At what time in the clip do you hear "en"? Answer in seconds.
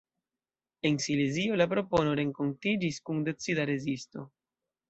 0.89-0.97